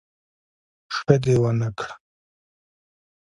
[0.95, 1.93] ښه دي ونکړه